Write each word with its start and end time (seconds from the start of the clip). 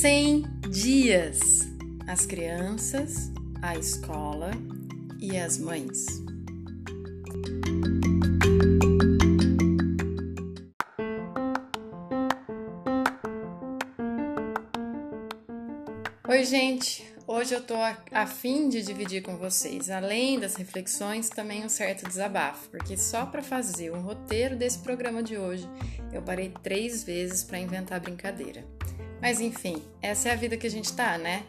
Cem 0.00 0.44
dias. 0.70 1.38
As 2.08 2.24
crianças, 2.24 3.30
a 3.60 3.76
escola 3.76 4.50
e 5.20 5.36
as 5.36 5.58
mães. 5.58 6.06
Oi, 16.26 16.44
gente! 16.46 17.06
Hoje 17.26 17.54
eu 17.54 17.60
tô 17.60 17.74
a 18.10 18.26
fim 18.26 18.70
de 18.70 18.80
dividir 18.82 19.22
com 19.22 19.36
vocês, 19.36 19.90
além 19.90 20.40
das 20.40 20.54
reflexões, 20.56 21.28
também 21.28 21.62
um 21.62 21.68
certo 21.68 22.08
desabafo, 22.08 22.70
porque 22.70 22.96
só 22.96 23.26
para 23.26 23.42
fazer 23.42 23.90
o 23.90 24.00
roteiro 24.00 24.56
desse 24.56 24.78
programa 24.78 25.22
de 25.22 25.36
hoje 25.36 25.68
eu 26.10 26.22
parei 26.22 26.50
três 26.62 27.04
vezes 27.04 27.44
para 27.44 27.58
inventar 27.58 28.00
brincadeira. 28.00 28.64
Mas 29.20 29.40
enfim, 29.40 29.82
essa 30.00 30.28
é 30.28 30.32
a 30.32 30.36
vida 30.36 30.56
que 30.56 30.66
a 30.66 30.70
gente 30.70 30.92
tá, 30.92 31.18
né? 31.18 31.44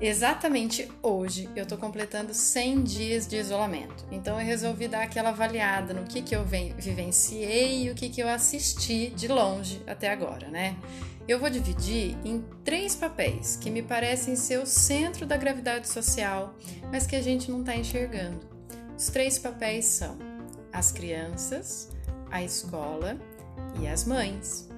Exatamente 0.00 0.90
hoje 1.02 1.48
eu 1.56 1.64
tô 1.64 1.78
completando 1.78 2.34
100 2.34 2.82
dias 2.82 3.26
de 3.26 3.36
isolamento. 3.36 4.04
Então 4.12 4.38
eu 4.38 4.44
resolvi 4.44 4.88
dar 4.88 5.02
aquela 5.02 5.30
avaliada 5.30 5.94
no 5.94 6.04
que, 6.04 6.20
que 6.20 6.36
eu 6.36 6.44
vivenciei 6.44 7.84
e 7.84 7.90
o 7.90 7.94
que, 7.94 8.10
que 8.10 8.22
eu 8.22 8.28
assisti 8.28 9.08
de 9.08 9.26
longe 9.26 9.82
até 9.86 10.10
agora, 10.10 10.48
né? 10.48 10.76
Eu 11.26 11.40
vou 11.40 11.50
dividir 11.50 12.16
em 12.24 12.44
três 12.62 12.94
papéis 12.94 13.56
que 13.56 13.70
me 13.70 13.82
parecem 13.82 14.36
ser 14.36 14.60
o 14.60 14.66
centro 14.66 15.26
da 15.26 15.36
gravidade 15.36 15.88
social, 15.88 16.54
mas 16.92 17.06
que 17.06 17.16
a 17.16 17.22
gente 17.22 17.50
não 17.50 17.60
está 17.60 17.74
enxergando. 17.74 18.46
Os 18.96 19.08
três 19.08 19.38
papéis 19.38 19.86
são 19.86 20.18
as 20.72 20.92
crianças, 20.92 21.90
a 22.30 22.42
escola 22.44 23.18
e 23.80 23.88
as 23.88 24.04
mães. 24.04 24.68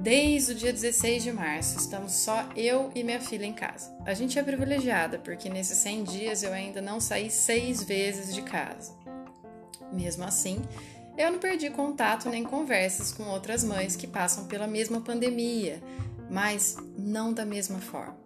Desde 0.00 0.52
o 0.52 0.54
dia 0.54 0.72
16 0.72 1.22
de 1.22 1.30
março, 1.30 1.76
estamos 1.76 2.12
só 2.12 2.48
eu 2.56 2.90
e 2.94 3.04
minha 3.04 3.20
filha 3.20 3.44
em 3.44 3.52
casa. 3.52 3.94
A 4.06 4.14
gente 4.14 4.38
é 4.38 4.42
privilegiada 4.42 5.18
porque 5.18 5.50
nesses 5.50 5.76
100 5.76 6.04
dias 6.04 6.42
eu 6.42 6.54
ainda 6.54 6.80
não 6.80 6.98
saí 6.98 7.30
seis 7.30 7.82
vezes 7.82 8.34
de 8.34 8.40
casa. 8.40 8.94
Mesmo 9.92 10.24
assim, 10.24 10.62
eu 11.18 11.30
não 11.30 11.38
perdi 11.38 11.68
contato 11.68 12.30
nem 12.30 12.42
conversas 12.42 13.12
com 13.12 13.24
outras 13.24 13.62
mães 13.62 13.94
que 13.94 14.06
passam 14.06 14.46
pela 14.46 14.66
mesma 14.66 15.02
pandemia, 15.02 15.82
mas 16.30 16.78
não 16.96 17.30
da 17.30 17.44
mesma 17.44 17.78
forma. 17.78 18.16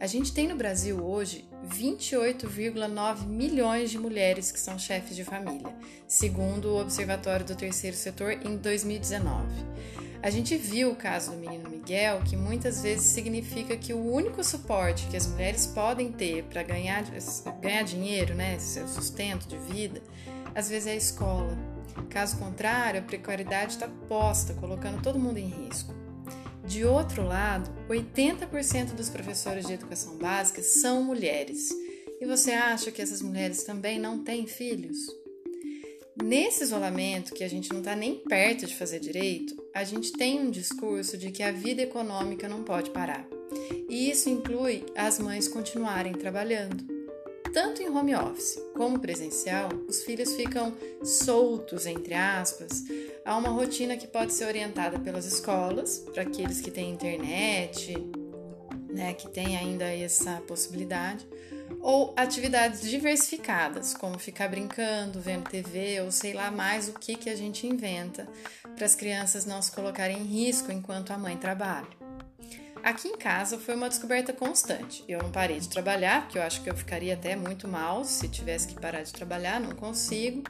A 0.00 0.06
gente 0.06 0.32
tem 0.32 0.48
no 0.48 0.56
Brasil 0.56 1.04
hoje 1.04 1.46
28,9 1.68 3.26
milhões 3.26 3.90
de 3.90 3.98
mulheres 3.98 4.50
que 4.50 4.58
são 4.58 4.78
chefes 4.78 5.14
de 5.14 5.24
família, 5.24 5.76
segundo 6.08 6.70
o 6.70 6.80
Observatório 6.80 7.44
do 7.44 7.54
Terceiro 7.54 7.94
Setor 7.94 8.32
em 8.42 8.56
2019. 8.56 9.46
A 10.22 10.28
gente 10.30 10.56
viu 10.56 10.90
o 10.90 10.96
caso 10.96 11.30
do 11.30 11.36
menino 11.38 11.68
Miguel, 11.68 12.20
que 12.22 12.36
muitas 12.36 12.82
vezes 12.82 13.06
significa 13.06 13.76
que 13.76 13.92
o 13.92 14.04
único 14.04 14.44
suporte 14.44 15.06
que 15.06 15.16
as 15.16 15.26
mulheres 15.26 15.66
podem 15.66 16.12
ter 16.12 16.44
para 16.44 16.62
ganhar, 16.62 17.04
ganhar 17.60 17.82
dinheiro, 17.82 18.34
né, 18.34 18.58
seu 18.58 18.86
sustento 18.86 19.48
de 19.48 19.56
vida, 19.72 20.02
às 20.54 20.68
vezes 20.68 20.86
é 20.86 20.92
a 20.92 20.96
escola 20.96 21.70
Caso 22.08 22.38
contrário, 22.38 23.00
a 23.00 23.04
precariedade 23.04 23.74
está 23.74 23.88
posta, 24.08 24.54
colocando 24.54 25.02
todo 25.02 25.18
mundo 25.18 25.38
em 25.38 25.48
risco. 25.48 25.94
De 26.64 26.84
outro 26.84 27.24
lado, 27.24 27.70
80% 27.88 28.94
dos 28.94 29.08
professores 29.08 29.66
de 29.66 29.74
educação 29.74 30.16
básica 30.18 30.62
são 30.62 31.02
mulheres. 31.02 31.70
E 32.20 32.26
você 32.26 32.52
acha 32.52 32.90
que 32.90 33.02
essas 33.02 33.22
mulheres 33.22 33.64
também 33.64 33.98
não 33.98 34.22
têm 34.22 34.46
filhos? 34.46 34.98
Nesse 36.22 36.62
isolamento, 36.62 37.32
que 37.32 37.42
a 37.42 37.48
gente 37.48 37.70
não 37.70 37.78
está 37.78 37.96
nem 37.96 38.16
perto 38.16 38.66
de 38.66 38.76
fazer 38.76 39.00
direito, 39.00 39.59
a 39.74 39.84
gente 39.84 40.12
tem 40.12 40.40
um 40.40 40.50
discurso 40.50 41.16
de 41.16 41.30
que 41.30 41.42
a 41.42 41.52
vida 41.52 41.82
econômica 41.82 42.48
não 42.48 42.62
pode 42.62 42.90
parar. 42.90 43.26
E 43.88 44.10
isso 44.10 44.28
inclui 44.28 44.84
as 44.96 45.18
mães 45.18 45.48
continuarem 45.48 46.12
trabalhando. 46.12 46.84
Tanto 47.52 47.82
em 47.82 47.88
home 47.88 48.14
office 48.14 48.60
como 48.76 49.00
presencial, 49.00 49.68
os 49.88 50.04
filhos 50.04 50.34
ficam 50.34 50.72
soltos, 51.02 51.84
entre 51.84 52.14
aspas, 52.14 52.84
a 53.24 53.36
uma 53.36 53.48
rotina 53.48 53.96
que 53.96 54.06
pode 54.06 54.32
ser 54.32 54.46
orientada 54.46 55.00
pelas 55.00 55.26
escolas, 55.26 55.98
para 56.12 56.22
aqueles 56.22 56.60
que 56.60 56.70
têm 56.70 56.92
internet, 56.92 57.96
né, 58.88 59.14
que 59.14 59.28
têm 59.28 59.56
ainda 59.56 59.84
essa 59.84 60.40
possibilidade, 60.46 61.26
ou 61.80 62.12
atividades 62.16 62.82
diversificadas, 62.82 63.94
como 63.94 64.18
ficar 64.18 64.48
brincando, 64.48 65.20
vendo 65.20 65.48
TV 65.48 66.00
ou 66.00 66.10
sei 66.10 66.32
lá 66.32 66.50
mais 66.50 66.88
o 66.88 66.94
que, 66.94 67.14
que 67.14 67.30
a 67.30 67.36
gente 67.36 67.66
inventa 67.66 68.26
para 68.74 68.86
as 68.86 68.94
crianças 68.94 69.46
não 69.46 69.60
se 69.62 69.70
colocarem 69.72 70.18
em 70.18 70.24
risco 70.24 70.72
enquanto 70.72 71.12
a 71.12 71.18
mãe 71.18 71.36
trabalha. 71.36 72.00
Aqui 72.82 73.08
em 73.08 73.16
casa 73.16 73.58
foi 73.58 73.74
uma 73.74 73.88
descoberta 73.88 74.32
constante. 74.32 75.04
Eu 75.06 75.22
não 75.22 75.30
parei 75.30 75.60
de 75.60 75.68
trabalhar, 75.68 76.22
porque 76.22 76.38
eu 76.38 76.42
acho 76.42 76.62
que 76.62 76.70
eu 76.70 76.76
ficaria 76.76 77.12
até 77.12 77.36
muito 77.36 77.68
mal 77.68 78.04
se 78.04 78.26
tivesse 78.26 78.68
que 78.68 78.74
parar 78.74 79.02
de 79.02 79.12
trabalhar, 79.12 79.60
não 79.60 79.72
consigo. 79.72 80.42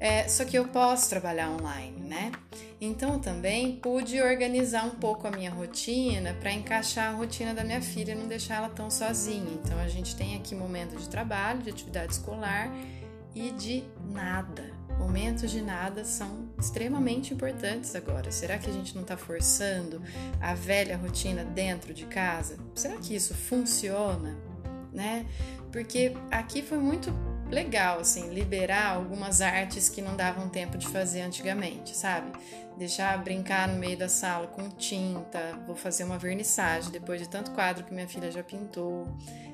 É, 0.00 0.28
só 0.28 0.44
que 0.44 0.56
eu 0.56 0.68
posso 0.68 1.08
trabalhar 1.10 1.50
online, 1.50 2.00
né? 2.08 2.32
Então 2.80 3.18
também 3.18 3.76
pude 3.76 4.20
organizar 4.22 4.84
um 4.84 4.90
pouco 4.90 5.26
a 5.26 5.30
minha 5.30 5.50
rotina 5.50 6.34
para 6.34 6.52
encaixar 6.52 7.12
a 7.12 7.16
rotina 7.16 7.52
da 7.52 7.64
minha 7.64 7.82
filha 7.82 8.12
e 8.12 8.14
não 8.14 8.28
deixar 8.28 8.56
ela 8.56 8.68
tão 8.68 8.90
sozinha. 8.90 9.58
Então 9.64 9.78
a 9.78 9.88
gente 9.88 10.14
tem 10.14 10.36
aqui 10.36 10.54
momento 10.54 10.96
de 10.96 11.08
trabalho, 11.08 11.62
de 11.62 11.70
atividade 11.70 12.12
escolar 12.12 12.70
e 13.34 13.50
de 13.50 13.82
nada. 14.12 14.70
Momentos 14.98 15.50
de 15.50 15.62
nada 15.62 16.04
são 16.04 16.48
extremamente 16.58 17.34
importantes 17.34 17.94
agora. 17.94 18.30
Será 18.30 18.58
que 18.58 18.68
a 18.68 18.72
gente 18.72 18.94
não 18.94 19.02
está 19.02 19.16
forçando 19.16 20.02
a 20.40 20.54
velha 20.54 20.96
rotina 20.96 21.44
dentro 21.44 21.92
de 21.92 22.04
casa? 22.06 22.56
Será 22.74 22.96
que 22.96 23.14
isso 23.14 23.34
funciona? 23.34 24.36
Né? 24.92 25.26
Porque 25.70 26.14
aqui 26.30 26.62
foi 26.62 26.78
muito 26.78 27.12
legal, 27.50 28.00
assim, 28.00 28.28
liberar 28.30 28.94
algumas 28.94 29.40
artes 29.40 29.88
que 29.88 30.02
não 30.02 30.16
davam 30.16 30.48
tempo 30.48 30.76
de 30.76 30.86
fazer 30.88 31.22
antigamente, 31.22 31.96
sabe? 31.96 32.32
Deixar 32.76 33.16
brincar 33.22 33.68
no 33.68 33.78
meio 33.78 33.96
da 33.96 34.08
sala 34.08 34.46
com 34.46 34.68
tinta, 34.68 35.58
vou 35.66 35.74
fazer 35.74 36.04
uma 36.04 36.18
vernissagem 36.18 36.90
depois 36.90 37.20
de 37.20 37.28
tanto 37.28 37.50
quadro 37.52 37.84
que 37.84 37.92
minha 37.92 38.06
filha 38.06 38.30
já 38.30 38.42
pintou 38.42 39.06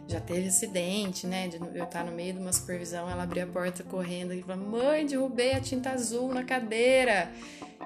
já 0.06 0.20
teve 0.20 0.48
acidente, 0.48 1.26
né? 1.26 1.48
De 1.48 1.56
eu 1.56 1.84
estar 1.84 2.04
no 2.04 2.12
meio 2.12 2.34
de 2.34 2.38
uma 2.38 2.52
supervisão, 2.52 3.08
ela 3.08 3.22
abrir 3.22 3.40
a 3.40 3.46
porta 3.46 3.82
correndo 3.82 4.32
e 4.34 4.42
falar: 4.42 4.56
Mãe, 4.56 5.06
derrubei 5.06 5.52
a 5.52 5.60
tinta 5.60 5.90
azul 5.90 6.32
na 6.32 6.44
cadeira. 6.44 7.30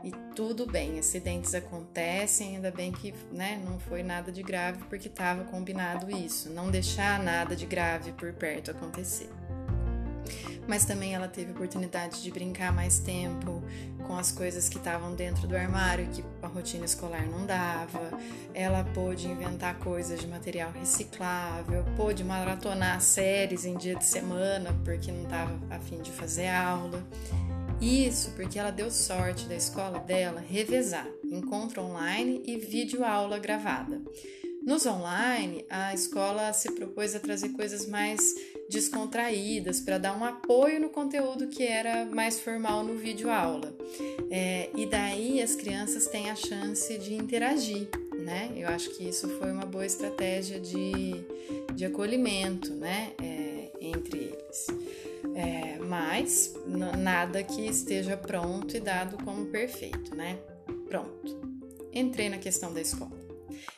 E 0.03 0.13
tudo 0.35 0.67
bem, 0.67 0.99
acidentes 0.99 1.55
acontecem, 1.55 2.57
ainda 2.57 2.71
bem 2.71 2.93
que 2.93 3.13
né, 3.33 3.61
não 3.65 3.81
foi 3.81 4.03
nada 4.03 4.31
de 4.31 4.43
grave 4.43 4.85
porque 4.89 5.09
estava 5.09 5.45
combinado 5.45 6.09
isso, 6.11 6.51
não 6.51 6.71
deixar 6.71 7.21
nada 7.21 7.57
de 7.57 7.67
grave 7.67 8.13
por 8.13 8.33
perto 8.33 8.71
acontecer 8.71 9.29
mas 10.69 10.85
também 10.85 11.15
ela 11.15 11.27
teve 11.27 11.51
oportunidade 11.51 12.23
de 12.23 12.31
brincar 12.31 12.73
mais 12.73 12.99
tempo 12.99 13.63
com 14.07 14.17
as 14.17 14.31
coisas 14.31 14.69
que 14.69 14.77
estavam 14.77 15.15
dentro 15.15 15.49
do 15.49 15.57
armário 15.57 16.07
que 16.09 16.23
a 16.43 16.47
rotina 16.47 16.85
escolar 16.85 17.27
não 17.27 17.47
dava. 17.47 18.11
Ela 18.53 18.85
pôde 18.85 19.27
inventar 19.27 19.79
coisas 19.79 20.21
de 20.21 20.27
material 20.27 20.71
reciclável, 20.71 21.85
pôde 21.97 22.23
maratonar 22.23 23.01
séries 23.01 23.65
em 23.65 23.77
dia 23.79 23.97
de 23.97 24.05
semana 24.05 24.79
porque 24.85 25.11
não 25.11 25.25
estava 25.25 25.59
a 25.71 25.81
fim 25.81 26.03
de 26.03 26.13
fazer 26.13 26.49
aula. 26.49 27.03
Isso 27.81 28.33
porque 28.33 28.59
ela 28.59 28.71
deu 28.71 28.91
sorte 28.91 29.47
da 29.47 29.57
escola 29.57 30.01
dela 30.01 30.45
revezar 30.47 31.07
encontro 31.25 31.83
online 31.83 32.43
e 32.47 32.59
vídeo 32.59 33.05
aula 33.05 33.39
gravada. 33.39 34.03
Nos 34.69 34.85
online, 34.85 35.65
a 35.71 35.95
escola 35.95 36.53
se 36.53 36.71
propôs 36.73 37.15
a 37.15 37.21
trazer 37.21 37.51
coisas 37.51 37.87
mais 37.87 38.35
descontraídas 38.69 39.81
para 39.81 39.99
dar 39.99 40.17
um 40.17 40.25
apoio 40.25 40.81
no 40.81 40.91
conteúdo 40.91 41.49
que 41.49 41.63
era 41.63 42.05
mais 42.05 42.39
formal 42.39 42.85
no 42.85 42.95
vídeo 42.95 43.31
aula. 43.31 43.75
É, 44.31 44.69
e 44.77 44.87
daí 44.87 45.41
as 45.41 45.55
crianças 45.55 46.07
têm 46.07 46.31
a 46.31 46.37
chance 46.37 46.99
de 46.99 47.15
interagir, 47.15 47.89
né? 48.19 48.53
Eu 48.57 48.69
acho 48.69 48.91
que 48.91 49.09
isso 49.09 49.29
foi 49.39 49.51
uma 49.51 49.65
boa 49.65 49.87
estratégia 49.87 50.61
de, 50.61 51.15
de 51.75 51.85
acolhimento, 51.87 52.75
né? 52.75 53.13
É, 53.23 53.71
entre 53.81 54.19
eles. 54.19 54.67
É, 55.35 55.79
mas 55.79 56.55
nada 56.99 57.43
que 57.43 57.67
esteja 57.67 58.17
pronto 58.17 58.77
e 58.77 58.81
dado 58.81 59.23
como 59.25 59.47
perfeito, 59.47 60.15
né? 60.15 60.39
Pronto. 60.89 61.39
Entrei 61.93 62.29
na 62.29 62.39
questão 62.39 62.73
da 62.73 62.81
escola. 62.81 63.28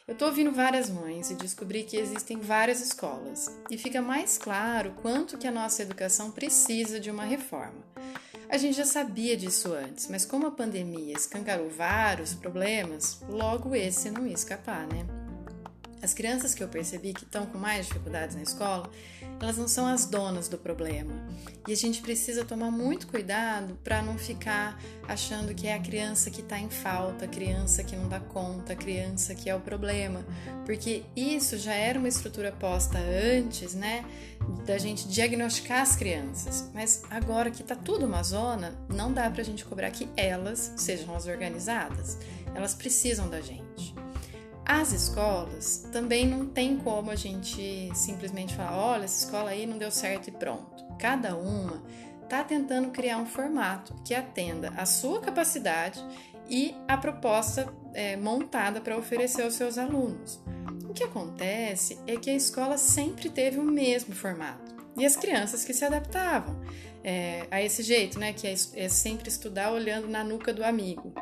Eu 0.07 0.15
tô 0.15 0.27
ouvindo 0.27 0.53
várias 0.53 0.91
mães 0.91 1.31
e 1.31 1.35
descobri 1.35 1.85
que 1.85 1.97
existem 1.97 2.39
várias 2.39 2.81
escolas 2.81 3.55
e 3.71 3.79
fica 3.79 4.03
mais 4.03 4.39
claro 4.39 4.95
quanto 5.03 5.39
que 5.39 5.47
a 5.47 5.53
nossa 5.53 5.83
educação 5.83 6.31
precisa 6.31 6.99
de 6.99 7.11
uma 7.11 7.25
reforma. 7.25 7.85
A 8.49 8.57
gente 8.57 8.77
já 8.77 8.85
sabia 8.85 9.37
disso 9.37 9.73
antes, 9.73 10.09
mas 10.09 10.27
como 10.27 10.47
a 10.47 10.51
pandemia 10.51 11.15
escancarou 11.15 11.71
vários 11.71 12.35
problemas, 12.35 13.21
logo 13.29 13.77
esse 13.77 14.11
não 14.11 14.27
ia 14.27 14.35
escapar, 14.35 14.87
né? 14.89 15.20
As 16.03 16.15
crianças 16.15 16.55
que 16.55 16.63
eu 16.63 16.69
percebi 16.69 17.13
que 17.13 17.25
estão 17.25 17.45
com 17.45 17.59
mais 17.59 17.87
dificuldades 17.87 18.35
na 18.35 18.43
escola, 18.43 18.91
elas 19.39 19.59
não 19.59 19.69
são 19.69 19.87
as 19.87 20.07
donas 20.07 20.49
do 20.49 20.57
problema. 20.57 21.13
E 21.69 21.73
a 21.73 21.77
gente 21.77 22.01
precisa 22.01 22.43
tomar 22.43 22.71
muito 22.71 23.07
cuidado 23.07 23.79
para 23.85 24.01
não 24.01 24.17
ficar 24.17 24.81
achando 25.07 25.55
que 25.55 25.67
é 25.67 25.75
a 25.75 25.79
criança 25.79 26.31
que 26.31 26.41
está 26.41 26.59
em 26.59 26.71
falta, 26.71 27.27
a 27.27 27.29
criança 27.29 27.85
que 27.85 27.95
não 27.95 28.09
dá 28.09 28.19
conta, 28.19 28.73
a 28.73 28.77
criança 28.77 29.35
que 29.35 29.51
é 29.51 29.55
o 29.55 29.61
problema. 29.61 30.25
Porque 30.65 31.05
isso 31.15 31.59
já 31.59 31.75
era 31.75 31.99
uma 31.99 32.09
estrutura 32.09 32.51
posta 32.51 32.99
antes, 32.99 33.75
né? 33.75 34.05
Da 34.67 34.79
gente 34.79 35.07
diagnosticar 35.07 35.83
as 35.83 35.97
crianças. 35.97 36.71
Mas 36.73 37.03
agora 37.11 37.51
que 37.51 37.61
está 37.61 37.77
tudo 37.77 38.07
uma 38.07 38.23
zona, 38.23 38.75
não 38.89 39.13
dá 39.13 39.31
para 39.31 39.43
a 39.43 39.45
gente 39.45 39.67
cobrar 39.67 39.91
que 39.91 40.09
elas 40.17 40.73
sejam 40.77 41.15
as 41.15 41.27
organizadas. 41.27 42.17
Elas 42.55 42.75
precisam 42.75 43.29
da 43.29 43.41
gente. 43.41 43.95
As 44.65 44.93
escolas 44.93 45.89
também 45.93 46.27
não 46.27 46.47
tem 46.47 46.77
como 46.77 47.11
a 47.11 47.17
gente 47.17 47.91
simplesmente 47.95 48.55
falar, 48.55 48.77
olha, 48.77 49.05
essa 49.05 49.25
escola 49.25 49.51
aí 49.51 49.67
não 49.67 49.79
deu 49.79 49.91
certo 49.91 50.29
e 50.29 50.33
pronto. 50.33 50.85
Cada 50.99 51.35
uma 51.37 51.83
está 52.23 52.45
tentando 52.45 52.91
criar 52.91 53.19
um 53.19 53.27
formato 53.27 53.95
que 54.05 54.15
atenda 54.15 54.73
a 54.77 54.87
sua 54.87 55.21
capacidade 55.21 56.01
e 56.49 56.77
a 56.87 56.97
proposta 56.97 57.73
é, 57.95 58.17
montada 58.17 58.81
para 58.81 58.97
oferecer 58.97 59.43
aos 59.43 59.55
seus 59.55 59.79
alunos. 59.79 60.41
O 60.89 60.93
que 60.93 61.05
acontece 61.05 61.99
é 62.07 62.17
que 62.17 62.31
a 62.31 62.35
escola 62.35 62.77
sempre 62.77 63.31
teve 63.31 63.59
o 63.59 63.65
mesmo 63.65 64.15
formato 64.15 64.75
e 64.97 65.07
as 65.07 65.17
crianças 65.17 65.65
que 65.65 65.73
se 65.73 65.85
adaptavam 65.85 66.61
é, 67.03 67.47
a 67.51 67.63
esse 67.63 67.83
jeito, 67.83 68.19
né, 68.19 68.33
que 68.33 68.47
é, 68.47 68.55
é 68.75 68.89
sempre 68.89 69.29
estudar 69.29 69.73
olhando 69.73 70.09
na 70.09 70.23
nuca 70.23 70.53
do 70.53 70.65
amigo. 70.65 71.13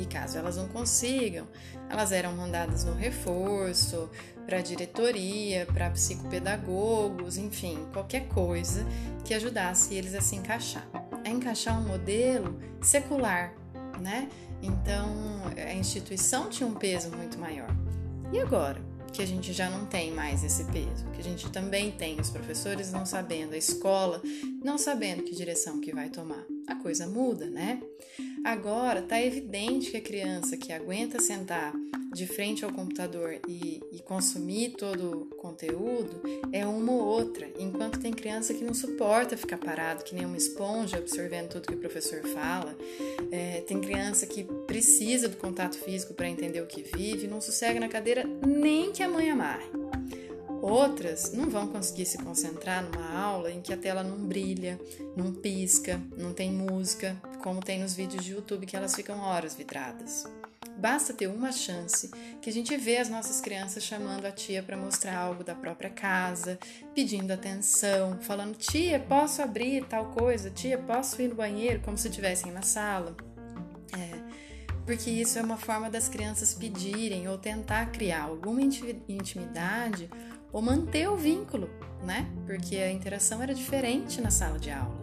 E 0.00 0.06
caso 0.06 0.38
elas 0.38 0.56
não 0.56 0.68
consigam, 0.68 1.46
elas 1.90 2.12
eram 2.12 2.36
mandadas 2.36 2.84
no 2.84 2.94
reforço, 2.94 4.08
para 4.46 4.58
a 4.58 4.62
diretoria, 4.62 5.66
para 5.66 5.90
psicopedagogos, 5.90 7.36
enfim, 7.36 7.86
qualquer 7.92 8.28
coisa 8.28 8.86
que 9.24 9.34
ajudasse 9.34 9.94
eles 9.94 10.14
a 10.14 10.20
se 10.20 10.36
encaixar. 10.36 10.88
A 11.24 11.28
encaixar 11.28 11.78
um 11.78 11.86
modelo 11.86 12.58
secular, 12.80 13.52
né? 14.00 14.28
Então 14.62 15.42
a 15.56 15.74
instituição 15.74 16.48
tinha 16.48 16.66
um 16.66 16.74
peso 16.74 17.10
muito 17.10 17.38
maior. 17.38 17.68
E 18.32 18.38
agora? 18.38 18.80
Que 19.12 19.22
a 19.22 19.26
gente 19.26 19.52
já 19.52 19.68
não 19.68 19.86
tem 19.86 20.12
mais 20.12 20.44
esse 20.44 20.64
peso, 20.64 21.06
que 21.12 21.20
a 21.20 21.24
gente 21.24 21.50
também 21.50 21.90
tem 21.90 22.20
os 22.20 22.30
professores 22.30 22.92
não 22.92 23.04
sabendo, 23.04 23.54
a 23.54 23.58
escola 23.58 24.22
não 24.62 24.78
sabendo 24.78 25.24
que 25.24 25.34
direção 25.34 25.80
que 25.80 25.92
vai 25.92 26.08
tomar. 26.08 26.44
A 26.68 26.74
coisa 26.76 27.06
muda, 27.06 27.46
né? 27.46 27.82
Agora 28.44 29.00
está 29.00 29.20
evidente 29.20 29.90
que 29.90 29.96
a 29.96 30.00
criança 30.00 30.56
que 30.56 30.72
aguenta 30.72 31.20
sentar 31.20 31.72
de 32.12 32.26
frente 32.26 32.64
ao 32.64 32.72
computador 32.72 33.38
e, 33.46 33.80
e, 33.92 34.00
consumir 34.00 34.70
todo 34.70 35.28
o 35.30 35.36
conteúdo 35.36 36.22
é 36.52 36.66
uma 36.66 36.92
ou 36.92 37.00
outra, 37.00 37.48
enquanto 37.58 38.00
tem 38.00 38.12
criança 38.12 38.54
que 38.54 38.64
não 38.64 38.72
suporta 38.72 39.36
ficar 39.36 39.58
parado, 39.58 40.04
que 40.04 40.14
nem 40.14 40.24
uma 40.24 40.36
esponja 40.36 40.96
absorvendo 40.96 41.50
tudo 41.50 41.68
que 41.68 41.74
o 41.74 41.78
professor 41.78 42.22
fala. 42.28 42.76
É, 43.30 43.60
tem 43.62 43.80
criança 43.80 44.26
que 44.26 44.44
precisa 44.66 45.28
do 45.28 45.36
contato 45.36 45.76
físico 45.76 46.14
para 46.14 46.28
entender 46.28 46.62
o 46.62 46.66
que 46.66 46.82
vive, 46.82 47.26
não 47.26 47.40
sossega 47.40 47.78
na 47.78 47.88
cadeira 47.88 48.24
nem 48.46 48.92
que 48.92 49.02
a 49.02 49.08
mãe 49.08 49.30
amarre. 49.30 49.68
Outras 50.60 51.32
não 51.32 51.48
vão 51.48 51.68
conseguir 51.68 52.06
se 52.06 52.18
concentrar 52.18 52.82
numa 52.82 53.12
aula 53.12 53.50
em 53.50 53.60
que 53.60 53.72
a 53.72 53.76
tela 53.76 54.02
não 54.02 54.26
brilha, 54.26 54.78
não 55.16 55.32
pisca, 55.32 56.00
não 56.16 56.32
tem 56.32 56.52
música, 56.52 57.16
como 57.42 57.60
tem 57.60 57.80
nos 57.80 57.94
vídeos 57.94 58.24
de 58.24 58.32
YouTube 58.32 58.66
que 58.66 58.76
elas 58.76 58.94
ficam 58.94 59.20
horas 59.20 59.54
vidradas. 59.54 60.24
Basta 60.76 61.12
ter 61.12 61.26
uma 61.26 61.50
chance 61.50 62.08
que 62.40 62.48
a 62.48 62.52
gente 62.52 62.76
vê 62.76 62.98
as 62.98 63.08
nossas 63.08 63.40
crianças 63.40 63.82
chamando 63.82 64.26
a 64.26 64.30
tia 64.30 64.62
para 64.62 64.76
mostrar 64.76 65.16
algo 65.16 65.42
da 65.42 65.54
própria 65.54 65.90
casa, 65.90 66.56
pedindo 66.94 67.32
atenção, 67.32 68.18
falando: 68.20 68.56
tia, 68.56 69.00
posso 69.00 69.42
abrir 69.42 69.84
tal 69.86 70.06
coisa? 70.12 70.50
Tia, 70.50 70.78
posso 70.78 71.20
ir 71.20 71.28
no 71.28 71.34
banheiro? 71.34 71.80
Como 71.80 71.98
se 71.98 72.08
estivessem 72.08 72.52
na 72.52 72.62
sala. 72.62 73.16
É, 73.92 74.18
porque 74.86 75.10
isso 75.10 75.36
é 75.38 75.42
uma 75.42 75.56
forma 75.56 75.90
das 75.90 76.08
crianças 76.08 76.54
pedirem 76.54 77.28
ou 77.28 77.36
tentar 77.36 77.90
criar 77.90 78.22
alguma 78.22 78.62
intimidade 78.62 80.08
ou 80.52 80.62
manter 80.62 81.08
o 81.08 81.16
vínculo, 81.16 81.68
né? 82.02 82.26
Porque 82.46 82.76
a 82.76 82.90
interação 82.90 83.42
era 83.42 83.54
diferente 83.54 84.20
na 84.20 84.30
sala 84.30 84.58
de 84.58 84.70
aula. 84.70 84.98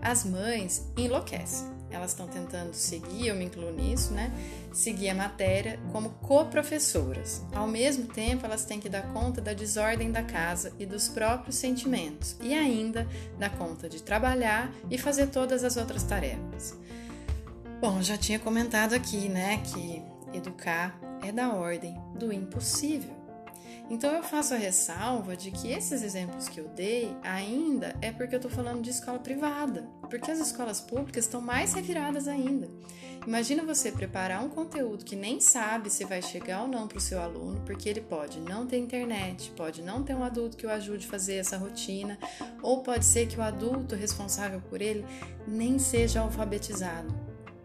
As 0.00 0.24
mães 0.24 0.90
enlouquecem. 0.96 1.76
Elas 1.88 2.10
estão 2.10 2.26
tentando 2.26 2.74
seguir, 2.74 3.28
eu 3.28 3.36
me 3.36 3.44
incluo 3.44 3.72
nisso, 3.72 4.12
né? 4.12 4.32
Seguir 4.72 5.08
a 5.10 5.14
matéria 5.14 5.78
como 5.92 6.10
co-professoras. 6.10 7.42
Ao 7.54 7.66
mesmo 7.66 8.06
tempo, 8.06 8.44
elas 8.44 8.64
têm 8.64 8.80
que 8.80 8.88
dar 8.88 9.02
conta 9.12 9.40
da 9.40 9.52
desordem 9.52 10.10
da 10.10 10.22
casa 10.22 10.72
e 10.78 10.84
dos 10.84 11.08
próprios 11.08 11.56
sentimentos, 11.56 12.36
e 12.42 12.52
ainda 12.52 13.08
dar 13.38 13.56
conta 13.56 13.88
de 13.88 14.02
trabalhar 14.02 14.70
e 14.90 14.98
fazer 14.98 15.28
todas 15.28 15.62
as 15.62 15.76
outras 15.76 16.02
tarefas. 16.02 16.76
Bom, 17.80 18.02
já 18.02 18.18
tinha 18.18 18.38
comentado 18.38 18.92
aqui, 18.92 19.28
né, 19.28 19.58
que 19.58 20.02
educar 20.36 20.98
é 21.22 21.30
da 21.30 21.52
ordem 21.52 21.96
do 22.18 22.32
impossível. 22.32 23.15
Então 23.88 24.12
eu 24.12 24.22
faço 24.22 24.52
a 24.52 24.56
ressalva 24.56 25.36
de 25.36 25.50
que 25.50 25.70
esses 25.70 26.02
exemplos 26.02 26.48
que 26.48 26.58
eu 26.58 26.68
dei 26.68 27.16
ainda 27.22 27.94
é 28.02 28.10
porque 28.10 28.34
eu 28.34 28.38
estou 28.38 28.50
falando 28.50 28.82
de 28.82 28.90
escola 28.90 29.18
privada, 29.18 29.88
porque 30.10 30.30
as 30.30 30.40
escolas 30.40 30.80
públicas 30.80 31.24
estão 31.24 31.40
mais 31.40 31.72
reviradas 31.72 32.26
ainda. 32.26 32.68
Imagina 33.24 33.64
você 33.64 33.92
preparar 33.92 34.44
um 34.44 34.48
conteúdo 34.48 35.04
que 35.04 35.16
nem 35.16 35.40
sabe 35.40 35.90
se 35.90 36.04
vai 36.04 36.20
chegar 36.20 36.62
ou 36.62 36.68
não 36.68 36.86
para 36.86 36.98
o 36.98 37.00
seu 37.00 37.20
aluno, 37.20 37.60
porque 37.64 37.88
ele 37.88 38.00
pode 38.00 38.40
não 38.40 38.66
ter 38.66 38.78
internet, 38.78 39.52
pode 39.56 39.82
não 39.82 40.02
ter 40.02 40.14
um 40.14 40.22
adulto 40.24 40.56
que 40.56 40.66
o 40.66 40.70
ajude 40.70 41.06
a 41.06 41.10
fazer 41.10 41.36
essa 41.36 41.56
rotina, 41.56 42.18
ou 42.62 42.82
pode 42.82 43.04
ser 43.04 43.26
que 43.26 43.38
o 43.38 43.42
adulto 43.42 43.94
responsável 43.94 44.60
por 44.60 44.80
ele 44.80 45.04
nem 45.46 45.78
seja 45.78 46.20
alfabetizado 46.20 47.12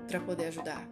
para 0.07 0.19
poder 0.19 0.47
ajudar, 0.47 0.87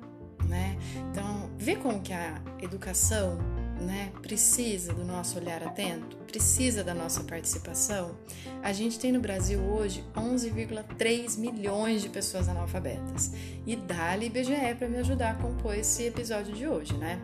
né? 0.47 0.77
Então, 1.11 1.49
vê 1.57 1.75
como 1.75 2.01
que 2.01 2.13
a 2.13 2.41
educação 2.61 3.58
né, 3.79 4.11
precisa 4.21 4.93
do 4.93 5.03
nosso 5.03 5.37
olhar 5.37 5.63
atento, 5.63 6.17
precisa 6.27 6.83
da 6.83 6.93
nossa 6.93 7.23
participação. 7.23 8.17
A 8.61 8.71
gente 8.73 8.99
tem 8.99 9.11
no 9.11 9.19
Brasil 9.19 9.59
hoje 9.59 10.03
11,3 10.15 11.37
milhões 11.37 12.01
de 12.01 12.09
pessoas 12.09 12.47
analfabetas. 12.47 13.31
E 13.65 13.75
dá-lhe 13.75 14.27
IBGE 14.27 14.75
para 14.77 14.87
me 14.87 14.97
ajudar 14.97 15.31
a 15.31 15.35
compor 15.35 15.75
esse 15.75 16.03
episódio 16.03 16.53
de 16.53 16.67
hoje, 16.67 16.95
né? 16.97 17.21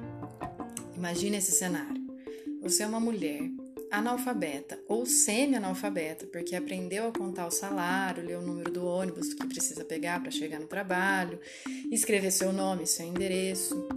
Imagine 0.96 1.38
esse 1.38 1.52
cenário. 1.52 2.04
Você 2.62 2.84
é 2.84 2.88
uma 2.88 3.00
mulher 3.00 3.42
analfabeta 3.92 4.80
ou 4.88 5.06
semi-analfabeta, 5.06 6.26
porque 6.28 6.56
aprendeu 6.56 7.08
a 7.08 7.12
contar 7.12 7.48
o 7.48 7.52
salário, 7.52 8.26
ler 8.26 8.38
o 8.38 8.42
número 8.42 8.72
do 8.72 8.86
ônibus 8.86 9.34
que 9.34 9.46
precisa 9.46 9.86
pegar 9.86 10.22
para 10.22 10.32
chegar 10.32 10.60
no 10.60 10.68
trabalho, 10.68 11.40
escrever 11.92 12.32
seu 12.32 12.52
nome, 12.52 12.88
seu 12.88 13.06
endereço 13.06 13.88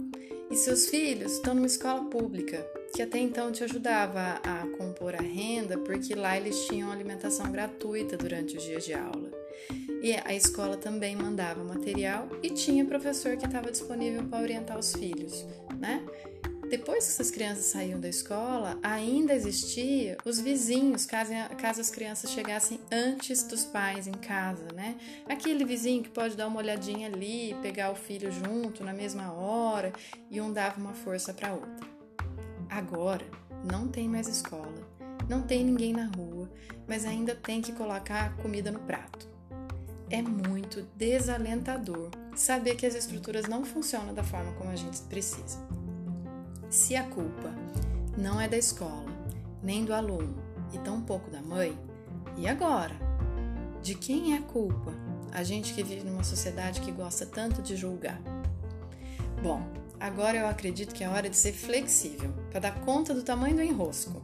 e 0.49 0.55
seus 0.55 0.87
filhos 0.87 1.33
estão 1.33 1.53
numa 1.53 1.67
escola 1.67 2.05
pública, 2.05 2.65
que 2.93 3.01
até 3.01 3.19
então 3.19 3.51
te 3.51 3.63
ajudava 3.63 4.39
a 4.43 4.67
compor 4.77 5.15
a 5.15 5.21
renda, 5.21 5.77
porque 5.77 6.15
lá 6.15 6.35
eles 6.37 6.65
tinham 6.65 6.91
alimentação 6.91 7.51
gratuita 7.51 8.17
durante 8.17 8.57
os 8.57 8.63
dias 8.63 8.83
de 8.83 8.93
aula. 8.93 9.31
E 10.01 10.13
a 10.13 10.33
escola 10.33 10.77
também 10.77 11.15
mandava 11.15 11.63
material 11.63 12.27
e 12.41 12.49
tinha 12.49 12.85
professor 12.85 13.35
que 13.37 13.45
estava 13.45 13.71
disponível 13.71 14.23
para 14.23 14.41
orientar 14.41 14.79
os 14.79 14.93
filhos, 14.93 15.45
né? 15.77 16.03
Depois 16.69 17.03
que 17.03 17.11
essas 17.11 17.31
crianças 17.31 17.65
saíam 17.65 17.99
da 17.99 18.07
escola, 18.07 18.77
ainda 18.83 19.33
existia 19.33 20.15
os 20.23 20.39
vizinhos, 20.39 21.03
caso, 21.03 21.31
caso 21.57 21.81
as 21.81 21.89
crianças 21.89 22.29
chegassem 22.29 22.79
antes 22.91 23.41
dos 23.41 23.65
pais 23.65 24.05
em 24.05 24.13
casa, 24.13 24.67
né? 24.75 24.95
Aquele 25.27 25.65
vizinho 25.65 26.03
que 26.03 26.09
pode 26.09 26.37
dar 26.37 26.45
uma 26.45 26.59
olhadinha 26.59 27.07
ali, 27.07 27.55
pegar 27.63 27.89
o 27.91 27.95
filho 27.95 28.31
junto 28.31 28.83
na 28.83 28.93
mesma 28.93 29.33
hora 29.33 29.91
e 30.29 30.39
um 30.39 30.53
dava 30.53 30.79
uma 30.79 30.93
força 30.93 31.33
para 31.33 31.53
outra. 31.53 31.87
Agora 32.69 33.25
não 33.63 33.87
tem 33.87 34.07
mais 34.07 34.27
escola, 34.27 34.87
não 35.27 35.41
tem 35.41 35.65
ninguém 35.65 35.91
na 35.91 36.05
rua, 36.05 36.51
mas 36.87 37.03
ainda 37.03 37.33
tem 37.33 37.63
que 37.63 37.71
colocar 37.71 38.37
comida 38.37 38.71
no 38.71 38.79
prato. 38.81 39.27
É 40.07 40.21
muito 40.21 40.83
desalentador 40.95 42.11
saber 42.35 42.75
que 42.75 42.85
as 42.85 42.93
estruturas 42.93 43.47
não 43.47 43.65
funcionam 43.65 44.13
da 44.13 44.23
forma 44.23 44.51
como 44.53 44.69
a 44.69 44.75
gente 44.75 45.01
precisa. 45.01 45.57
Se 46.69 46.95
a 46.95 47.03
culpa 47.03 47.51
não 48.15 48.39
é 48.39 48.47
da 48.47 48.55
escola, 48.55 49.11
nem 49.63 49.83
do 49.83 49.91
aluno 49.91 50.35
e 50.71 50.77
tampouco 50.77 51.31
da 51.31 51.41
mãe, 51.41 51.75
e 52.37 52.47
agora? 52.47 52.95
De 53.81 53.95
quem 53.95 54.35
é 54.35 54.37
a 54.37 54.41
culpa? 54.43 54.93
A 55.31 55.41
gente 55.41 55.73
que 55.73 55.81
vive 55.81 56.03
numa 56.03 56.23
sociedade 56.23 56.81
que 56.81 56.91
gosta 56.91 57.25
tanto 57.25 57.63
de 57.63 57.75
julgar. 57.75 58.21
Bom, 59.41 59.63
agora 59.99 60.37
eu 60.37 60.47
acredito 60.47 60.93
que 60.93 61.03
é 61.03 61.09
hora 61.09 61.27
de 61.27 61.35
ser 61.35 61.53
flexível 61.53 62.31
para 62.51 62.59
dar 62.59 62.81
conta 62.81 63.15
do 63.15 63.23
tamanho 63.23 63.55
do 63.55 63.63
enrosco. 63.63 64.21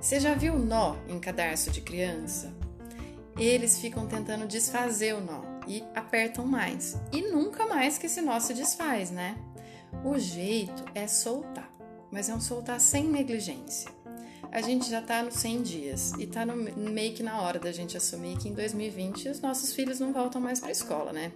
Você 0.00 0.18
já 0.18 0.34
viu 0.34 0.58
nó 0.58 0.96
em 1.08 1.20
cadarço 1.20 1.70
de 1.70 1.80
criança? 1.80 2.52
Eles 3.38 3.78
ficam 3.78 4.08
tentando 4.08 4.48
desfazer 4.48 5.14
o 5.14 5.20
nó 5.20 5.42
e 5.68 5.84
apertam 5.94 6.46
mais. 6.46 7.00
E 7.12 7.22
nunca 7.22 7.64
mais 7.66 7.96
que 7.96 8.06
esse 8.06 8.20
nó 8.20 8.40
se 8.40 8.54
desfaz, 8.54 9.12
né? 9.12 9.36
O 10.04 10.18
jeito 10.18 10.84
é 10.94 11.06
soltar, 11.06 11.70
mas 12.16 12.30
é 12.30 12.34
um 12.34 12.40
soltar 12.40 12.80
sem 12.80 13.06
negligência. 13.06 13.90
A 14.50 14.62
gente 14.62 14.88
já 14.88 15.02
tá 15.02 15.22
nos 15.22 15.34
100 15.34 15.62
dias 15.62 16.12
e 16.18 16.26
tá 16.26 16.46
no, 16.46 16.56
meio 16.90 17.12
que 17.12 17.22
na 17.22 17.42
hora 17.42 17.58
da 17.58 17.70
gente 17.70 17.94
assumir 17.94 18.38
que 18.38 18.48
em 18.48 18.54
2020 18.54 19.28
os 19.28 19.42
nossos 19.42 19.74
filhos 19.74 20.00
não 20.00 20.14
voltam 20.14 20.40
mais 20.40 20.58
para 20.58 20.70
a 20.70 20.72
escola, 20.72 21.12
né? 21.12 21.30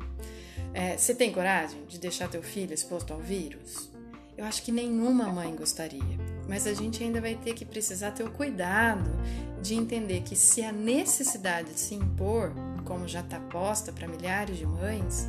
É, 0.72 0.96
você 0.96 1.14
tem 1.14 1.30
coragem 1.30 1.84
de 1.84 1.98
deixar 1.98 2.30
teu 2.30 2.42
filho 2.42 2.72
exposto 2.72 3.12
ao 3.12 3.18
vírus? 3.18 3.90
Eu 4.38 4.46
acho 4.46 4.62
que 4.62 4.72
nenhuma 4.72 5.26
mãe 5.28 5.54
gostaria, 5.54 6.18
mas 6.48 6.66
a 6.66 6.72
gente 6.72 7.04
ainda 7.04 7.20
vai 7.20 7.34
ter 7.34 7.52
que 7.52 7.66
precisar 7.66 8.12
ter 8.12 8.24
o 8.24 8.30
cuidado 8.30 9.10
de 9.60 9.74
entender 9.74 10.22
que 10.22 10.34
se 10.34 10.62
a 10.62 10.72
necessidade 10.72 11.74
de 11.74 11.78
se 11.78 11.94
impor, 11.94 12.54
como 12.86 13.06
já 13.06 13.20
está 13.20 13.38
posta 13.38 13.92
para 13.92 14.08
milhares 14.08 14.56
de 14.56 14.64
mães, 14.64 15.28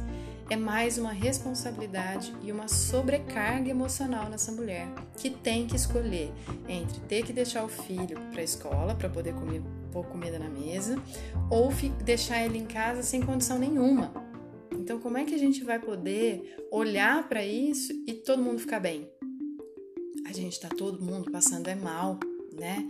é 0.50 0.56
mais 0.56 0.98
uma 0.98 1.12
responsabilidade 1.12 2.34
e 2.42 2.52
uma 2.52 2.68
sobrecarga 2.68 3.70
emocional 3.70 4.30
nessa 4.30 4.52
mulher 4.52 4.88
que 5.18 5.30
tem 5.30 5.68
que 5.68 5.76
escolher 5.76 6.32
entre 6.68 7.00
ter 7.02 7.24
que 7.24 7.34
deixar 7.34 7.64
o 7.64 7.70
filho 7.70 8.20
para 8.32 8.42
a 8.42 8.44
escola 8.44 8.96
para 8.96 9.10
poder 9.10 9.34
comer 9.34 9.62
pôr 9.92 10.06
comida 10.06 10.40
na 10.40 10.50
mesa 10.50 11.02
ou 11.50 11.72
deixar 12.04 12.44
ele 12.46 12.58
em 12.58 12.66
casa 12.66 13.04
sem 13.04 13.22
condição 13.22 13.60
nenhuma. 13.60 14.12
Então, 14.72 15.00
como 15.00 15.18
é 15.18 15.26
que 15.26 15.36
a 15.36 15.38
gente 15.38 15.64
vai 15.64 15.80
poder 15.80 16.58
olhar 16.72 17.28
para 17.28 17.46
isso 17.46 17.94
e 18.08 18.14
todo 18.14 18.42
mundo 18.42 18.60
ficar 18.60 18.80
bem? 18.80 19.08
A 20.26 20.34
gente 20.34 20.54
está 20.54 20.70
todo 20.70 21.04
mundo 21.04 21.30
passando 21.30 21.68
é 21.68 21.76
mal, 21.76 22.18
né? 22.54 22.88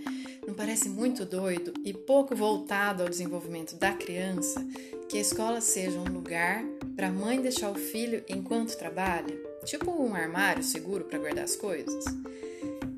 Não 0.48 0.54
parece 0.54 0.90
muito 0.90 1.26
doido 1.26 1.74
e 1.84 1.94
pouco 1.94 2.36
voltado 2.36 3.04
ao 3.04 3.10
desenvolvimento 3.10 3.76
da 3.76 3.94
criança 3.94 4.66
que 5.12 5.18
a 5.18 5.22
escola 5.22 5.60
seja 5.60 6.00
um 6.00 6.06
lugar 6.06 6.64
para 6.96 7.08
a 7.08 7.12
mãe 7.12 7.42
deixar 7.42 7.70
o 7.70 7.76
filho 7.76 8.24
enquanto 8.30 8.78
trabalha, 8.78 9.38
tipo 9.66 9.92
um 9.92 10.16
armário 10.16 10.64
seguro 10.64 11.04
para 11.04 11.20
guardar 11.20 11.44
as 11.44 11.54
coisas? 11.54 12.06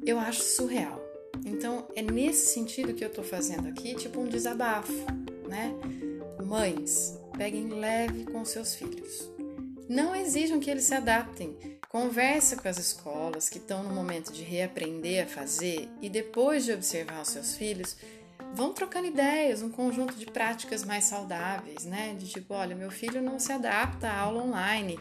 Eu 0.05 0.19
acho 0.19 0.43
surreal. 0.43 1.01
Então, 1.43 1.87
é 1.95 2.03
nesse 2.03 2.53
sentido 2.53 2.93
que 2.93 3.03
eu 3.03 3.07
estou 3.07 3.23
fazendo 3.23 3.67
aqui, 3.67 3.95
tipo 3.95 4.21
um 4.21 4.27
desabafo, 4.27 4.93
né? 5.49 5.73
Mães, 6.45 7.19
peguem 7.35 7.69
leve 7.69 8.25
com 8.25 8.45
seus 8.45 8.75
filhos. 8.75 9.31
Não 9.89 10.15
exijam 10.15 10.59
que 10.59 10.69
eles 10.69 10.83
se 10.83 10.93
adaptem. 10.93 11.57
Conversa 11.89 12.55
com 12.55 12.67
as 12.67 12.77
escolas 12.77 13.49
que 13.49 13.57
estão 13.57 13.81
no 13.81 13.89
momento 13.89 14.31
de 14.31 14.43
reaprender 14.43 15.23
a 15.23 15.27
fazer 15.27 15.89
e 15.99 16.09
depois 16.11 16.63
de 16.63 16.73
observar 16.73 17.23
os 17.23 17.29
seus 17.29 17.55
filhos, 17.55 17.97
vão 18.53 18.71
trocando 18.71 19.07
ideias, 19.07 19.61
um 19.61 19.69
conjunto 19.69 20.15
de 20.15 20.25
práticas 20.25 20.83
mais 20.83 21.05
saudáveis, 21.05 21.85
né? 21.85 22.15
De 22.17 22.27
tipo, 22.27 22.53
olha, 22.53 22.75
meu 22.75 22.91
filho 22.91 23.21
não 23.21 23.39
se 23.39 23.51
adapta 23.51 24.07
à 24.07 24.19
aula 24.19 24.43
online. 24.43 24.99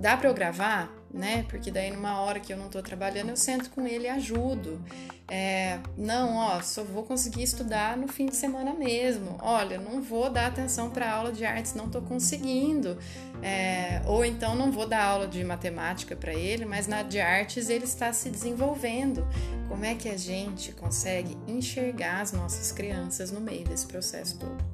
Dá 0.00 0.16
para 0.16 0.28
eu 0.28 0.34
gravar? 0.34 0.90
Né? 1.14 1.46
Porque 1.48 1.70
daí 1.70 1.92
numa 1.92 2.20
hora 2.20 2.40
que 2.40 2.52
eu 2.52 2.56
não 2.56 2.66
estou 2.66 2.82
trabalhando, 2.82 3.28
eu 3.28 3.36
sento 3.36 3.70
com 3.70 3.86
ele 3.86 4.06
e 4.06 4.08
ajudo. 4.08 4.84
É, 5.28 5.78
não, 5.96 6.36
ó, 6.36 6.60
só 6.60 6.82
vou 6.82 7.04
conseguir 7.04 7.44
estudar 7.44 7.96
no 7.96 8.08
fim 8.08 8.26
de 8.26 8.34
semana 8.34 8.74
mesmo. 8.74 9.38
Olha, 9.40 9.78
não 9.78 10.02
vou 10.02 10.28
dar 10.28 10.48
atenção 10.48 10.90
para 10.90 11.10
aula 11.10 11.32
de 11.32 11.44
artes, 11.44 11.72
não 11.74 11.86
estou 11.86 12.02
conseguindo. 12.02 12.98
É, 13.40 14.02
ou 14.06 14.24
então 14.24 14.56
não 14.56 14.72
vou 14.72 14.88
dar 14.88 15.04
aula 15.04 15.28
de 15.28 15.42
matemática 15.44 16.16
para 16.16 16.34
ele, 16.34 16.64
mas 16.64 16.88
na 16.88 17.02
de 17.02 17.20
artes 17.20 17.68
ele 17.68 17.84
está 17.84 18.12
se 18.12 18.28
desenvolvendo. 18.28 19.24
Como 19.68 19.84
é 19.84 19.94
que 19.94 20.08
a 20.08 20.16
gente 20.16 20.72
consegue 20.72 21.38
enxergar 21.46 22.22
as 22.22 22.32
nossas 22.32 22.72
crianças 22.72 23.30
no 23.30 23.40
meio 23.40 23.64
desse 23.64 23.86
processo 23.86 24.36
todo? 24.36 24.64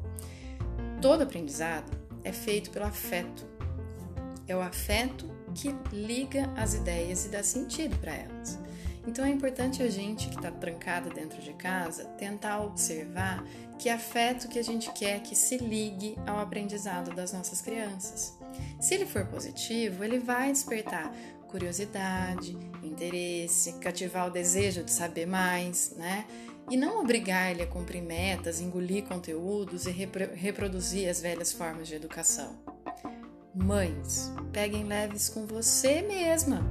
Todo 1.02 1.23
aprendizado 1.23 1.92
é 2.25 2.32
feito 2.32 2.70
pelo 2.70 2.87
afeto. 2.87 3.47
É 4.49 4.56
o 4.56 4.61
afeto 4.61 5.39
que 5.54 5.75
liga 5.92 6.50
as 6.57 6.75
ideias 6.75 7.25
e 7.26 7.28
dá 7.28 7.42
sentido 7.42 7.97
para 7.99 8.14
elas. 8.14 8.59
Então 9.07 9.25
é 9.25 9.30
importante 9.30 9.83
a 9.83 9.88
gente 9.88 10.28
que 10.28 10.37
está 10.37 10.50
trancada 10.50 11.11
dentro 11.11 11.40
de 11.40 11.52
casa 11.54 12.04
tentar 12.19 12.61
observar 12.61 13.42
que 13.78 13.88
afeto 13.88 14.47
que 14.49 14.59
a 14.59 14.62
gente 14.62 14.92
quer 14.92 15.21
que 15.21 15.35
se 15.35 15.57
ligue 15.57 16.16
ao 16.26 16.38
aprendizado 16.38 17.14
das 17.14 17.33
nossas 17.33 17.61
crianças. 17.61 18.38
Se 18.78 18.95
ele 18.95 19.07
for 19.07 19.26
positivo, 19.26 20.04
ele 20.04 20.19
vai 20.19 20.52
despertar 20.52 21.12
curiosidade, 21.49 22.57
interesse, 22.83 23.73
cativar 23.80 24.28
o 24.28 24.30
desejo 24.30 24.85
de 24.85 24.92
saber 24.92 25.26
mais, 25.26 25.92
né? 25.97 26.25
E 26.71 26.76
não 26.76 27.00
obrigar 27.00 27.50
ele 27.50 27.62
a 27.62 27.66
cumprir 27.66 28.00
metas, 28.00 28.61
engolir 28.61 29.04
conteúdos 29.04 29.87
e 29.87 29.90
reproduzir 29.90 31.09
as 31.09 31.21
velhas 31.21 31.52
formas 31.52 31.88
de 31.88 31.97
educação. 31.97 32.57
Mães, 33.54 34.33
peguem 34.52 34.85
leves 34.85 35.28
com 35.28 35.45
você 35.45 36.02
mesma. 36.02 36.62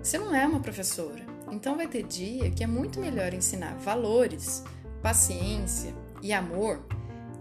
Você 0.00 0.16
não 0.16 0.32
é 0.32 0.46
uma 0.46 0.60
professora, 0.60 1.26
então 1.50 1.76
vai 1.76 1.88
ter 1.88 2.04
dia 2.04 2.50
que 2.52 2.62
é 2.62 2.68
muito 2.68 3.00
melhor 3.00 3.34
ensinar 3.34 3.74
valores, 3.78 4.62
paciência 5.02 5.92
e 6.22 6.32
amor 6.32 6.86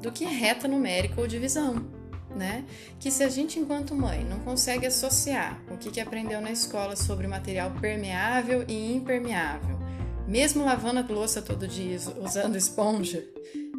do 0.01 0.11
que 0.11 0.25
reta 0.25 0.67
numérica 0.67 1.21
ou 1.21 1.27
divisão, 1.27 1.85
né? 2.35 2.65
Que 2.99 3.11
se 3.11 3.23
a 3.23 3.29
gente, 3.29 3.59
enquanto 3.59 3.93
mãe, 3.93 4.25
não 4.25 4.39
consegue 4.39 4.87
associar 4.87 5.61
o 5.69 5.77
que, 5.77 5.91
que 5.91 6.01
aprendeu 6.01 6.41
na 6.41 6.51
escola 6.51 6.95
sobre 6.95 7.27
material 7.27 7.71
permeável 7.79 8.65
e 8.67 8.91
impermeável, 8.95 9.77
mesmo 10.27 10.65
lavando 10.65 10.99
a 10.99 11.13
louça 11.13 11.43
todo 11.43 11.67
dia 11.67 11.95
usando 12.19 12.55
esponja, 12.55 13.23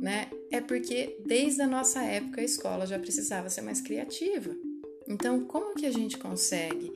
né? 0.00 0.28
É 0.52 0.60
porque 0.60 1.18
desde 1.26 1.62
a 1.62 1.66
nossa 1.66 2.00
época 2.00 2.40
a 2.40 2.44
escola 2.44 2.86
já 2.86 2.98
precisava 2.98 3.50
ser 3.50 3.62
mais 3.62 3.80
criativa. 3.80 4.69
Então, 5.10 5.44
como 5.44 5.74
que 5.74 5.86
a 5.86 5.90
gente 5.90 6.16
consegue, 6.16 6.92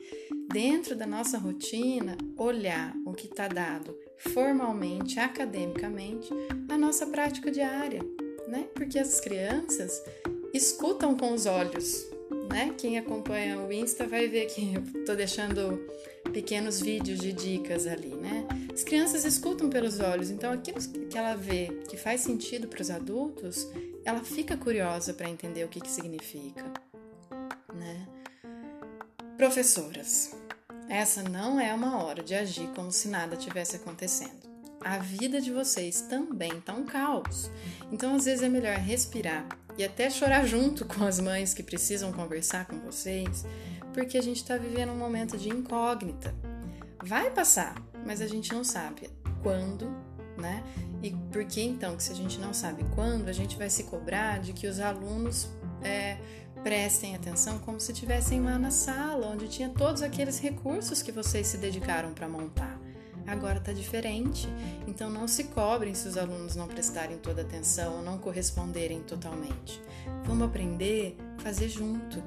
dentro 0.47 0.95
da 0.95 1.05
nossa 1.05 1.37
rotina, 1.37 2.17
olhar 2.37 2.95
o 3.05 3.11
que 3.11 3.27
está 3.27 3.49
dado 3.49 3.93
formalmente, 4.17 5.19
academicamente, 5.19 6.29
a 6.69 6.77
nossa 6.77 7.05
prática 7.07 7.51
diária, 7.51 8.01
né? 8.47 8.69
Porque 8.73 8.97
as 8.97 9.19
crianças 9.19 10.01
escutam 10.53 11.17
com 11.17 11.33
os 11.33 11.45
olhos, 11.45 12.07
né? 12.49 12.73
Quem 12.77 12.97
acompanha 12.97 13.59
o 13.59 13.71
Insta 13.71 14.07
vai 14.07 14.29
ver 14.29 14.45
que 14.45 14.75
eu 14.75 15.03
tô 15.03 15.13
deixando 15.13 15.85
pequenos 16.31 16.79
vídeos 16.79 17.19
de 17.19 17.33
dicas 17.33 17.85
ali, 17.85 18.15
né? 18.15 18.47
As 18.73 18.85
crianças 18.85 19.25
escutam 19.25 19.69
pelos 19.69 19.99
olhos, 19.99 20.29
então 20.29 20.53
aquilo 20.53 20.79
que 21.09 21.17
ela 21.17 21.35
vê 21.35 21.67
que 21.89 21.97
faz 21.97 22.21
sentido 22.21 22.69
para 22.69 22.81
os 22.81 22.89
adultos, 22.89 23.67
ela 24.05 24.23
fica 24.23 24.55
curiosa 24.55 25.13
para 25.13 25.29
entender 25.29 25.65
o 25.65 25.67
que, 25.67 25.81
que 25.81 25.91
significa? 25.91 26.84
Professoras, 29.37 30.33
essa 30.87 31.21
não 31.21 31.59
é 31.59 31.73
uma 31.73 32.01
hora 32.01 32.23
de 32.23 32.33
agir 32.33 32.69
como 32.73 32.89
se 32.89 33.09
nada 33.09 33.35
tivesse 33.35 33.75
acontecendo. 33.75 34.45
A 34.79 34.97
vida 34.97 35.41
de 35.41 35.51
vocês 35.51 35.99
também 36.01 36.57
está 36.57 36.73
um 36.73 36.85
caos. 36.85 37.51
Então, 37.91 38.15
às 38.15 38.23
vezes, 38.23 38.43
é 38.43 38.47
melhor 38.47 38.77
respirar 38.77 39.45
e 39.77 39.83
até 39.83 40.09
chorar 40.09 40.45
junto 40.45 40.85
com 40.85 41.03
as 41.03 41.19
mães 41.19 41.53
que 41.53 41.61
precisam 41.61 42.13
conversar 42.13 42.65
com 42.65 42.79
vocês, 42.79 43.45
porque 43.93 44.17
a 44.17 44.23
gente 44.23 44.37
está 44.37 44.55
vivendo 44.55 44.93
um 44.93 44.97
momento 44.97 45.37
de 45.37 45.49
incógnita. 45.49 46.33
Vai 47.03 47.29
passar, 47.29 47.75
mas 48.05 48.21
a 48.21 48.27
gente 48.27 48.53
não 48.53 48.63
sabe 48.63 49.09
quando, 49.43 49.91
né? 50.37 50.63
E 51.03 51.11
por 51.11 51.43
que 51.43 51.61
então 51.61 51.97
que 51.97 52.03
se 52.03 52.13
a 52.13 52.15
gente 52.15 52.39
não 52.39 52.53
sabe 52.53 52.85
quando, 52.95 53.27
a 53.27 53.33
gente 53.33 53.57
vai 53.57 53.69
se 53.69 53.83
cobrar 53.83 54.39
de 54.39 54.53
que 54.53 54.65
os 54.65 54.79
alunos 54.79 55.49
é, 55.83 56.17
Prestem 56.65 57.15
atenção 57.15 57.59
como 57.59 57.79
se 57.79 57.91
estivessem 57.91 58.41
lá 58.41 58.57
na 58.57 58.71
sala, 58.71 59.27
onde 59.27 59.47
tinha 59.47 59.69
todos 59.69 60.01
aqueles 60.01 60.39
recursos 60.39 61.03
que 61.03 61.11
vocês 61.11 61.45
se 61.45 61.59
dedicaram 61.59 62.11
para 62.11 62.27
montar. 62.27 62.81
Agora 63.27 63.59
está 63.59 63.71
diferente, 63.71 64.49
então 64.87 65.07
não 65.07 65.27
se 65.27 65.43
cobrem 65.43 65.93
se 65.93 66.07
os 66.07 66.17
alunos 66.17 66.55
não 66.55 66.67
prestarem 66.67 67.19
toda 67.19 67.43
atenção 67.43 67.97
ou 67.97 68.01
não 68.01 68.17
corresponderem 68.17 68.99
totalmente. 69.03 69.79
Vamos 70.23 70.47
aprender 70.47 71.15
a 71.37 71.41
fazer 71.43 71.69
junto, 71.69 72.17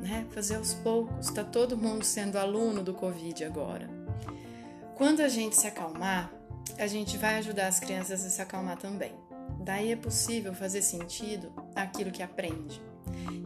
né? 0.00 0.24
Fazer 0.30 0.54
aos 0.54 0.72
poucos. 0.72 1.26
Está 1.26 1.42
todo 1.42 1.76
mundo 1.76 2.04
sendo 2.04 2.38
aluno 2.38 2.84
do 2.84 2.94
Covid 2.94 3.42
agora. 3.42 3.90
Quando 4.94 5.18
a 5.18 5.28
gente 5.28 5.56
se 5.56 5.66
acalmar, 5.66 6.32
a 6.78 6.86
gente 6.86 7.18
vai 7.18 7.38
ajudar 7.38 7.66
as 7.66 7.80
crianças 7.80 8.24
a 8.24 8.30
se 8.30 8.40
acalmar 8.40 8.76
também. 8.76 9.16
Daí 9.58 9.90
é 9.90 9.96
possível 9.96 10.54
fazer 10.54 10.80
sentido 10.80 11.52
aquilo 11.74 12.12
que 12.12 12.22
aprende 12.22 12.80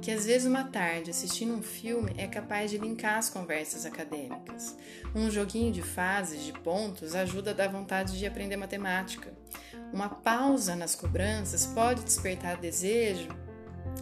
que 0.05 0.11
às 0.11 0.27
vezes 0.27 0.47
uma 0.47 0.65
tarde 0.65 1.11
assistindo 1.11 1.55
um 1.55 1.63
filme 1.63 2.13
é 2.19 2.27
capaz 2.27 2.71
de 2.71 2.77
linkar 2.77 3.17
as 3.17 3.31
conversas 3.31 3.87
acadêmicas. 3.87 4.77
Um 5.15 5.31
joguinho 5.31 5.73
de 5.73 5.81
fases, 5.81 6.45
de 6.45 6.53
pontos, 6.53 7.15
ajuda 7.15 7.53
a 7.53 7.55
dar 7.55 7.69
vontade 7.69 8.19
de 8.19 8.27
aprender 8.27 8.59
matemática. 8.59 9.33
Uma 9.95 10.11
pausa 10.11 10.77
nas 10.77 10.95
cobranças 10.95 11.65
pode 11.65 12.05
despertar 12.05 12.59
desejo 12.59 13.31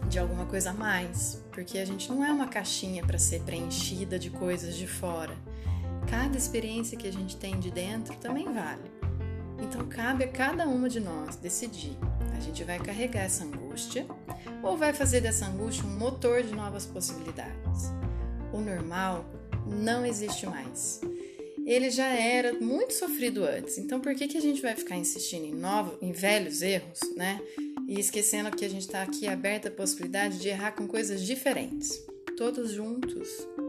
de 0.08 0.18
alguma 0.18 0.44
coisa 0.44 0.70
a 0.70 0.74
mais, 0.74 1.40
porque 1.52 1.78
a 1.78 1.84
gente 1.84 2.10
não 2.10 2.24
é 2.24 2.32
uma 2.32 2.48
caixinha 2.48 3.06
para 3.06 3.16
ser 3.16 3.42
preenchida 3.42 4.18
de 4.18 4.28
coisas 4.28 4.74
de 4.74 4.88
fora. 4.88 5.36
cada 6.10 6.36
experiência 6.36 6.98
que 6.98 7.06
a 7.06 7.12
gente 7.12 7.36
tem 7.36 7.60
de 7.60 7.70
dentro 7.70 8.16
também 8.16 8.52
vale. 8.52 8.90
Então 9.60 9.86
cabe 9.86 10.24
a 10.24 10.28
cada 10.28 10.66
uma 10.66 10.88
de 10.88 10.98
nós 10.98 11.36
decidir. 11.36 11.96
Gente 12.42 12.64
vai 12.64 12.78
carregar 12.78 13.22
essa 13.22 13.44
angústia 13.44 14.04
ou 14.62 14.76
vai 14.76 14.92
fazer 14.92 15.20
dessa 15.20 15.46
angústia 15.46 15.84
um 15.84 15.96
motor 15.96 16.42
de 16.42 16.54
novas 16.54 16.84
possibilidades. 16.84 17.90
O 18.52 18.60
normal 18.60 19.24
não 19.66 20.04
existe 20.04 20.44
mais. 20.46 21.00
Ele 21.64 21.88
já 21.88 22.08
era 22.08 22.52
muito 22.54 22.92
sofrido 22.92 23.44
antes, 23.44 23.78
então 23.78 24.00
por 24.00 24.14
que, 24.14 24.26
que 24.26 24.36
a 24.36 24.40
gente 24.40 24.60
vai 24.60 24.74
ficar 24.74 24.96
insistindo 24.96 25.46
em, 25.46 25.54
novos, 25.54 25.96
em 26.02 26.10
velhos 26.10 26.60
erros, 26.60 26.98
né? 27.16 27.40
E 27.86 27.98
esquecendo 28.00 28.50
que 28.50 28.64
a 28.64 28.68
gente 28.68 28.82
está 28.82 29.02
aqui 29.02 29.28
aberta 29.28 29.68
a 29.68 29.72
possibilidade 29.72 30.38
de 30.38 30.48
errar 30.48 30.72
com 30.72 30.88
coisas 30.88 31.22
diferentes. 31.22 32.04
Todos 32.36 32.72
juntos, 32.72 33.28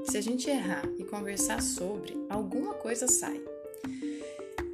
se 0.09 0.17
a 0.17 0.21
gente 0.21 0.49
errar 0.49 0.83
e 0.97 1.03
conversar 1.03 1.61
sobre, 1.61 2.17
alguma 2.29 2.73
coisa 2.73 3.07
sai. 3.07 3.39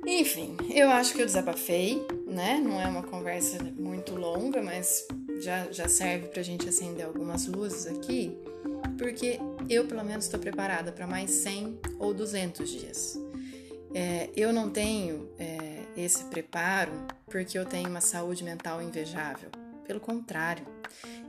Enfim, 0.07 0.55
eu 0.73 0.89
acho 0.89 1.13
que 1.13 1.21
eu 1.21 1.25
desabafei, 1.25 2.01
né? 2.29 2.59
Não 2.63 2.79
é 2.79 2.87
uma 2.87 3.03
conversa 3.03 3.57
muito 3.77 4.15
longa, 4.15 4.61
mas 4.61 5.07
já, 5.41 5.71
já 5.71 5.87
serve 5.87 6.27
para 6.27 6.41
a 6.41 6.43
gente 6.43 6.67
acender 6.67 7.05
algumas 7.05 7.47
luzes 7.47 7.87
aqui, 7.87 8.37
porque 8.97 9.39
eu, 9.69 9.85
pelo 9.85 10.03
menos, 10.03 10.25
estou 10.25 10.39
preparada 10.39 10.91
para 10.91 11.07
mais 11.07 11.31
100 11.31 11.79
ou 11.97 12.13
200 12.13 12.69
dias. 12.69 13.19
É, 13.93 14.29
eu 14.35 14.53
não 14.53 14.69
tenho 14.69 15.29
é, 15.39 15.83
esse 15.97 16.23
preparo 16.25 16.91
porque 17.25 17.57
eu 17.57 17.65
tenho 17.65 17.89
uma 17.89 18.01
saúde 18.01 18.43
mental 18.43 18.81
invejável. 18.81 19.49
Pelo 19.89 19.99
contrário, 19.99 20.67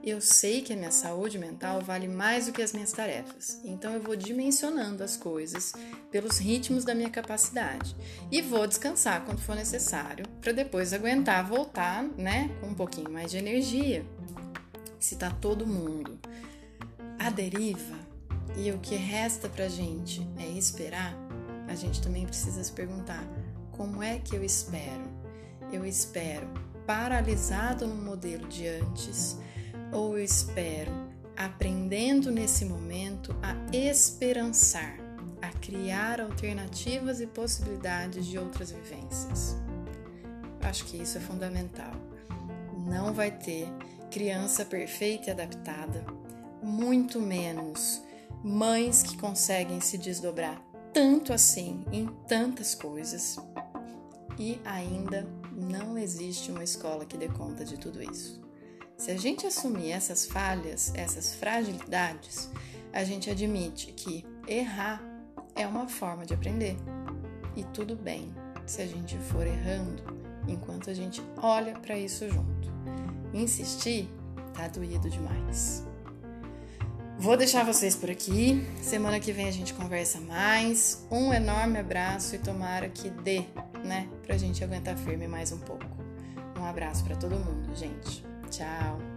eu 0.04 0.20
sei 0.20 0.60
que 0.60 0.74
a 0.74 0.76
minha 0.76 0.90
saúde 0.90 1.38
mental 1.38 1.80
vale 1.80 2.06
mais 2.06 2.44
do 2.44 2.52
que 2.52 2.60
as 2.60 2.74
minhas 2.74 2.92
tarefas, 2.92 3.58
então 3.64 3.94
eu 3.94 4.02
vou 4.02 4.14
dimensionando 4.14 5.02
as 5.02 5.16
coisas 5.16 5.72
pelos 6.10 6.36
ritmos 6.36 6.84
da 6.84 6.94
minha 6.94 7.08
capacidade 7.08 7.96
e 8.30 8.42
vou 8.42 8.66
descansar 8.66 9.24
quando 9.24 9.40
for 9.40 9.56
necessário 9.56 10.28
para 10.42 10.52
depois 10.52 10.92
aguentar 10.92 11.42
voltar, 11.42 12.04
né, 12.18 12.54
com 12.60 12.66
um 12.66 12.74
pouquinho 12.74 13.10
mais 13.10 13.30
de 13.30 13.38
energia. 13.38 14.04
Se 14.98 15.16
tá 15.16 15.30
todo 15.30 15.66
mundo 15.66 16.18
à 17.18 17.30
deriva 17.30 17.98
e 18.58 18.70
o 18.72 18.78
que 18.78 18.94
resta 18.94 19.48
pra 19.48 19.70
gente 19.70 20.20
é 20.38 20.46
esperar, 20.46 21.16
a 21.66 21.74
gente 21.74 22.02
também 22.02 22.26
precisa 22.26 22.62
se 22.62 22.72
perguntar: 22.72 23.26
como 23.72 24.02
é 24.02 24.18
que 24.18 24.36
eu 24.36 24.44
espero? 24.44 25.18
Eu 25.72 25.86
espero 25.86 26.69
paralisado 26.90 27.86
no 27.86 27.94
modelo 27.94 28.48
de 28.48 28.66
antes 28.66 29.38
ou 29.92 30.18
eu 30.18 30.24
espero 30.24 30.90
aprendendo 31.36 32.32
nesse 32.32 32.64
momento 32.64 33.32
a 33.40 33.54
esperançar, 33.72 34.96
a 35.40 35.50
criar 35.60 36.20
alternativas 36.20 37.20
e 37.20 37.28
possibilidades 37.28 38.26
de 38.26 38.36
outras 38.36 38.72
vivências? 38.72 39.56
Acho 40.62 40.84
que 40.86 40.96
isso 40.96 41.16
é 41.16 41.20
fundamental. 41.20 41.92
Não 42.76 43.14
vai 43.14 43.30
ter 43.30 43.68
criança 44.10 44.64
perfeita 44.64 45.28
e 45.28 45.30
adaptada, 45.30 46.04
muito 46.60 47.20
menos 47.20 48.02
mães 48.42 49.00
que 49.04 49.16
conseguem 49.16 49.80
se 49.80 49.96
desdobrar 49.96 50.60
tanto 50.92 51.32
assim 51.32 51.84
em 51.92 52.06
tantas 52.26 52.74
coisas 52.74 53.38
e 54.36 54.60
ainda 54.64 55.24
não 55.60 55.98
existe 55.98 56.50
uma 56.50 56.64
escola 56.64 57.04
que 57.04 57.16
dê 57.16 57.28
conta 57.28 57.64
de 57.64 57.78
tudo 57.78 58.02
isso. 58.02 58.40
Se 58.96 59.10
a 59.10 59.16
gente 59.16 59.46
assumir 59.46 59.92
essas 59.92 60.26
falhas, 60.26 60.92
essas 60.94 61.34
fragilidades, 61.34 62.50
a 62.92 63.04
gente 63.04 63.30
admite 63.30 63.92
que 63.92 64.26
errar 64.46 65.02
é 65.54 65.66
uma 65.66 65.88
forma 65.88 66.26
de 66.26 66.34
aprender. 66.34 66.76
E 67.56 67.64
tudo 67.64 67.96
bem 67.96 68.34
se 68.66 68.82
a 68.82 68.86
gente 68.86 69.16
for 69.16 69.46
errando 69.46 70.02
enquanto 70.46 70.90
a 70.90 70.94
gente 70.94 71.22
olha 71.36 71.78
para 71.78 71.98
isso 71.98 72.28
junto. 72.28 72.70
Insistir 73.32 74.08
tá 74.54 74.68
doído 74.68 75.08
demais. 75.08 75.86
Vou 77.20 77.36
deixar 77.36 77.66
vocês 77.66 77.94
por 77.94 78.10
aqui. 78.10 78.66
Semana 78.80 79.20
que 79.20 79.30
vem 79.30 79.46
a 79.46 79.50
gente 79.50 79.74
conversa 79.74 80.18
mais. 80.18 81.06
Um 81.10 81.34
enorme 81.34 81.78
abraço 81.78 82.34
e 82.34 82.38
tomara 82.38 82.88
que 82.88 83.10
dê, 83.10 83.44
né, 83.84 84.08
pra 84.22 84.38
gente 84.38 84.64
aguentar 84.64 84.96
firme 84.96 85.28
mais 85.28 85.52
um 85.52 85.58
pouco. 85.58 85.84
Um 86.58 86.64
abraço 86.64 87.04
para 87.04 87.14
todo 87.16 87.36
mundo, 87.36 87.76
gente. 87.76 88.24
Tchau. 88.50 89.09